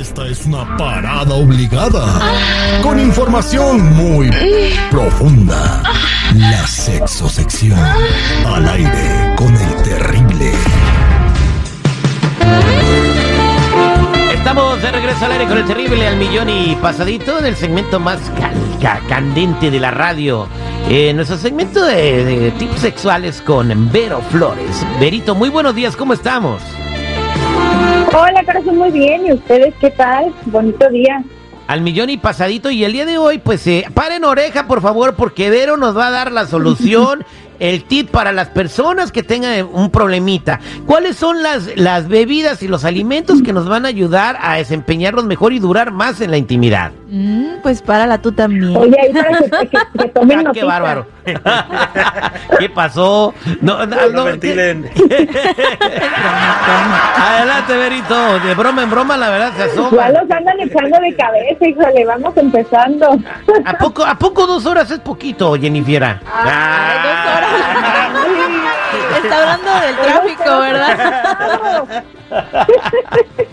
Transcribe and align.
Esta 0.00 0.26
es 0.26 0.44
una 0.46 0.76
parada 0.76 1.34
obligada. 1.34 2.20
Con 2.82 2.98
información 3.00 3.94
muy 3.96 4.30
profunda. 4.90 5.82
La 6.34 6.66
sexosección. 6.66 7.78
Al 8.46 8.68
aire 8.68 9.34
con 9.36 9.54
el 9.54 9.82
terrible. 9.82 10.52
Estamos 14.34 14.80
de 14.82 14.90
regreso 14.92 15.24
al 15.24 15.32
aire 15.32 15.46
con 15.46 15.58
el 15.58 15.64
terrible 15.66 16.06
al 16.06 16.16
millón 16.16 16.48
y 16.48 16.76
pasadito 16.80 17.40
del 17.40 17.56
segmento 17.56 17.98
más 17.98 18.18
cal- 18.80 19.00
candente 19.08 19.70
de 19.70 19.80
la 19.80 19.90
radio. 19.90 20.46
Eh, 20.88 21.12
nuestro 21.12 21.36
segmento 21.36 21.84
de, 21.84 22.24
de 22.24 22.50
tips 22.52 22.80
sexuales 22.80 23.42
con 23.42 23.90
Vero 23.92 24.22
Flores. 24.30 24.84
Verito, 25.00 25.34
muy 25.34 25.48
buenos 25.48 25.74
días, 25.74 25.96
¿cómo 25.96 26.12
estamos? 26.14 26.62
Hola, 28.14 28.42
corazón, 28.44 28.76
muy 28.78 28.90
bien. 28.90 29.26
¿Y 29.26 29.32
ustedes 29.32 29.74
qué 29.80 29.90
tal? 29.90 30.32
Bonito 30.46 30.88
día. 30.90 31.22
Al 31.66 31.82
millón 31.82 32.08
y 32.10 32.16
pasadito 32.16 32.70
y 32.70 32.84
el 32.84 32.92
día 32.92 33.04
de 33.04 33.18
hoy, 33.18 33.38
pues 33.38 33.66
eh, 33.66 33.84
paren 33.92 34.24
oreja 34.24 34.66
por 34.66 34.80
favor 34.80 35.14
porque 35.14 35.50
Vero 35.50 35.76
nos 35.76 35.96
va 35.96 36.06
a 36.06 36.10
dar 36.10 36.32
la 36.32 36.46
solución, 36.46 37.24
el 37.58 37.84
tip 37.84 38.08
para 38.10 38.32
las 38.32 38.48
personas 38.48 39.12
que 39.12 39.22
tengan 39.22 39.68
un 39.72 39.90
problemita. 39.90 40.60
¿Cuáles 40.86 41.16
son 41.16 41.42
las, 41.42 41.76
las 41.76 42.08
bebidas 42.08 42.62
y 42.62 42.68
los 42.68 42.86
alimentos 42.86 43.42
que 43.42 43.52
nos 43.52 43.68
van 43.68 43.84
a 43.84 43.88
ayudar 43.88 44.38
a 44.40 44.54
desempeñarnos 44.56 45.26
mejor 45.26 45.52
y 45.52 45.58
durar 45.58 45.90
más 45.92 46.22
en 46.22 46.30
la 46.30 46.38
intimidad? 46.38 46.92
Mm, 47.10 47.60
pues 47.62 47.82
párala 47.82 48.16
tú 48.22 48.32
también. 48.32 48.74
Oye, 48.74 48.96
ahí 48.98 49.12
para 49.12 49.38
que, 49.38 49.68
que- 49.68 49.78
que 50.04 50.08
tomen 50.08 50.46
Ah. 50.46 50.52
¡Qué 50.54 50.64
bárbaro! 50.64 51.06
¿Qué 52.58 52.70
pasó? 52.70 53.34
No, 53.60 53.84
no, 53.84 53.94
No 53.96 54.08
no, 54.10 54.24
ventilen. 54.24 54.88
Adelante, 56.70 57.76
Verito. 57.76 58.38
De 58.40 58.54
broma 58.54 58.82
en 58.82 58.90
broma, 58.90 59.16
la 59.16 59.30
verdad 59.30 59.52
se 59.52 59.58
Ya 59.58 59.64
asoma. 59.66 60.08
los 60.10 60.30
andan 60.30 60.60
echando 60.60 60.98
de 61.00 61.14
cabeza, 61.16 61.66
híjole, 61.66 62.04
vamos 62.04 62.36
empezando. 62.36 63.16
¿A 63.64 63.78
poco, 63.78 64.04
¿A 64.04 64.14
poco 64.16 64.46
dos 64.46 64.66
horas 64.66 64.90
es 64.90 64.98
poquito, 65.00 65.54
Jennifiera? 65.54 66.20
Ay, 66.32 66.98
dos 67.02 67.16
horas. 67.36 67.50
Está 69.22 69.36
hablando 69.42 69.70
del 69.86 69.96
tráfico, 69.96 70.58
¿verdad? 70.60 72.04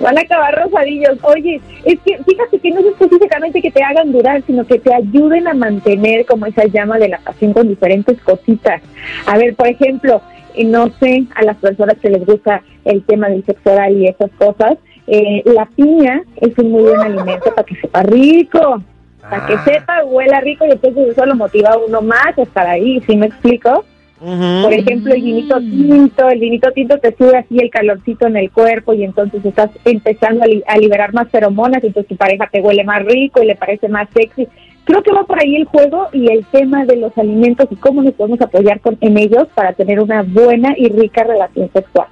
Van 0.00 0.16
a 0.16 0.20
acabar 0.22 0.54
rosadillos. 0.64 1.18
Oye, 1.22 1.60
es 1.84 1.98
que 2.00 2.16
fíjate 2.24 2.58
que 2.58 2.70
no 2.70 2.80
es 2.80 2.86
específicamente 2.86 3.60
que 3.60 3.70
te 3.70 3.82
hagan 3.82 4.12
durar, 4.12 4.42
sino 4.46 4.64
que 4.66 4.78
te 4.78 4.94
ayuden 4.94 5.46
a 5.46 5.52
mantener 5.54 6.24
como 6.24 6.46
esa 6.46 6.64
llama 6.64 6.96
de 6.98 7.08
la 7.10 7.18
pasión 7.18 7.52
con 7.52 7.68
diferentes 7.68 8.18
cositas. 8.22 8.80
A 9.26 9.36
ver, 9.36 9.54
por 9.54 9.66
ejemplo, 9.66 10.22
no 10.64 10.88
sé, 11.00 11.24
a 11.34 11.42
las 11.44 11.56
personas 11.56 11.96
que 12.00 12.10
les 12.10 12.24
gusta 12.24 12.62
el 12.84 13.02
tema 13.04 13.28
del 13.28 13.44
sexo 13.44 13.72
oral 13.72 13.96
y 13.96 14.06
esas 14.06 14.30
cosas, 14.38 14.76
eh, 15.06 15.42
la 15.46 15.66
piña 15.66 16.22
es 16.36 16.56
un 16.58 16.70
muy 16.70 16.82
buen 16.82 17.00
alimento 17.00 17.52
para 17.54 17.64
que 17.66 17.74
sepa 17.76 18.02
rico, 18.02 18.82
para 19.20 19.46
que 19.46 19.54
Ah. 19.54 19.64
sepa, 19.64 20.04
huela 20.04 20.40
rico 20.40 20.64
y 20.66 20.70
entonces 20.72 21.08
eso 21.08 21.26
lo 21.26 21.34
motiva 21.34 21.70
a 21.70 21.78
uno 21.78 22.00
más 22.02 22.36
a 22.38 22.42
estar 22.42 22.66
ahí, 22.66 23.00
¿sí 23.06 23.16
me 23.16 23.26
explico? 23.26 23.84
Por 24.22 24.72
ejemplo, 24.74 25.14
el 25.14 25.22
vinito 25.22 25.58
tinto, 25.60 26.28
el 26.28 26.40
vinito 26.40 26.70
tinto 26.72 26.98
te 26.98 27.16
sube 27.16 27.38
así 27.38 27.56
el 27.58 27.70
calorcito 27.70 28.26
en 28.26 28.36
el 28.36 28.50
cuerpo 28.50 28.92
y 28.92 29.02
entonces 29.02 29.42
estás 29.42 29.70
empezando 29.86 30.44
a, 30.44 30.46
li- 30.46 30.62
a 30.66 30.76
liberar 30.76 31.14
más 31.14 31.30
feromonas 31.30 31.82
y 31.82 31.86
entonces 31.86 32.08
tu 32.10 32.16
pareja 32.16 32.46
te 32.52 32.60
huele 32.60 32.84
más 32.84 33.02
rico 33.06 33.42
y 33.42 33.46
le 33.46 33.56
parece 33.56 33.88
más 33.88 34.08
sexy. 34.14 34.46
Creo 34.90 35.02
que 35.04 35.12
va 35.12 35.22
por 35.22 35.40
ahí 35.40 35.54
el 35.54 35.66
juego 35.66 36.08
y 36.12 36.32
el 36.32 36.44
tema 36.46 36.84
de 36.84 36.96
los 36.96 37.16
alimentos 37.16 37.68
y 37.70 37.76
cómo 37.76 38.02
nos 38.02 38.12
podemos 38.14 38.40
apoyar 38.40 38.80
con, 38.80 38.98
en 39.00 39.16
ellos 39.18 39.46
para 39.54 39.72
tener 39.72 40.00
una 40.00 40.22
buena 40.24 40.74
y 40.76 40.88
rica 40.88 41.22
relación 41.22 41.70
sexual. 41.72 42.08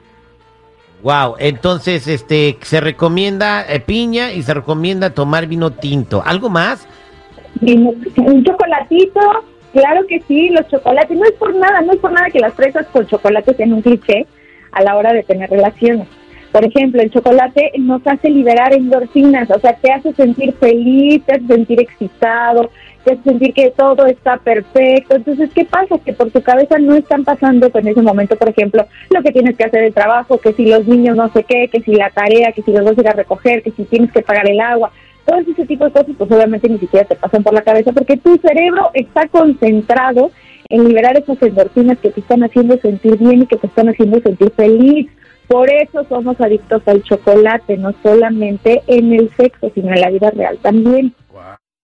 Wow, 1.03 1.35
entonces 1.41 2.07
este 2.07 2.57
se 2.61 2.81
recomienda 2.81 3.65
eh, 3.69 3.81
piña 3.81 4.33
y 4.33 4.43
se 4.45 4.55
recomienda 4.55 5.11
tomar 5.11 5.47
vino 5.49 5.71
tinto. 5.73 6.23
¿Algo 6.25 6.51
más? 6.51 6.87
Vino- 7.61 7.95
Un 8.17 8.45
chocolatito, 8.45 9.21
claro 9.73 10.07
que 10.07 10.21
sí, 10.29 10.49
los 10.51 10.69
chocolates, 10.69 11.17
no 11.19 11.25
es 11.25 11.33
por 11.33 11.53
nada, 11.57 11.81
no 11.83 11.93
es 11.95 11.99
por 11.99 12.13
nada 12.13 12.31
que 12.31 12.39
las 12.39 12.55
fresas 12.55 12.87
con 12.93 13.05
chocolate 13.09 13.55
sean 13.55 13.73
un 13.73 13.83
cliché 13.83 14.25
a 14.71 14.83
la 14.83 14.97
hora 14.97 15.13
de 15.13 15.25
tener 15.25 15.51
relaciones. 15.51 16.07
Por 16.53 16.65
ejemplo, 16.65 17.03
el 17.03 17.11
chocolate 17.11 17.73
nos 17.79 18.07
hace 18.07 18.31
liberar 18.31 18.73
endorfinas, 18.73 19.51
o 19.51 19.59
sea, 19.59 19.75
te 19.75 19.93
hace 19.93 20.13
sentir 20.15 20.55
feliz, 20.55 21.23
te 21.25 21.35
hace 21.35 21.47
sentir 21.47 21.81
excitado, 21.81 22.71
te 23.05 23.13
hace 23.13 23.23
sentir 23.23 23.53
que 23.53 23.71
todo 23.77 24.07
está 24.07 24.39
perfecto. 24.39 25.17
Entonces, 25.17 25.51
¿qué 25.55 25.67
pasa? 25.67 25.99
Que 25.99 26.15
por 26.15 26.31
tu 26.31 26.41
cabeza 26.41 26.79
no 26.79 26.95
están 26.95 27.25
pasando 27.25 27.71
en 27.73 27.89
ese 27.89 28.03
momento, 28.03 28.37
por 28.37 28.49
ejemplo, 28.49 28.87
lo 29.11 29.23
que 29.23 29.33
tienes 29.33 29.57
que 29.57 29.65
hacer 29.65 29.85
el 29.85 29.95
trabajo, 29.95 30.39
que 30.39 30.55
si 30.55 30.67
los 30.67 30.87
niños 30.87 31.17
no 31.17 31.31
sé 31.33 31.45
qué, 31.45 31.69
que 31.69 31.83
si 31.83 31.95
la 31.95 32.11
tarea, 32.11 32.53
que 32.53 32.63
si 32.63 32.73
los 32.73 32.85
vas 32.85 32.97
a 32.97 33.01
ir 33.01 33.09
a 33.09 33.13
recoger, 33.13 33.63
que 33.63 33.73
si 33.73 33.85
tienes 33.85 34.11
que 34.11 34.23
pagar 34.23 34.49
el 34.49 34.61
agua. 34.61 34.91
Todo 35.27 35.41
ese 35.41 35.67
tipo 35.67 35.85
de 35.85 35.91
cosas, 35.91 36.17
pues 36.17 36.33
obviamente 36.33 36.71
ni 36.71 36.79
siquiera 36.79 37.07
te 37.07 37.15
pasan 37.15 37.43
por 37.43 37.53
la 37.53 37.61
cabeza 37.61 37.93
porque 37.93 38.17
tu 38.17 38.39
cerebro 38.39 38.91
está 38.95 39.29
concentrado 39.29 40.31
en 40.71 40.89
liberar 40.89 41.17
esas 41.17 41.41
endorfinas 41.43 41.99
que 41.99 42.11
te 42.11 42.21
están 42.21 42.43
haciendo 42.45 42.79
sentir 42.79 43.19
bien 43.19 43.43
y 43.43 43.47
que 43.47 43.57
te 43.57 43.67
están 43.67 43.89
haciendo 43.89 44.21
sentir 44.21 44.51
feliz. 44.57 45.09
Por 45.49 45.71
eso 45.71 46.05
somos 46.09 46.39
adictos 46.41 46.83
al 46.87 47.03
chocolate, 47.03 47.79
no 47.79 47.95
solamente 48.03 48.83
en 48.87 49.15
el 49.15 49.31
sexo, 49.35 49.71
sino 49.75 49.93
en 49.95 50.01
la 50.01 50.11
vida 50.11 50.31
real 50.31 50.59
también. 50.59 51.15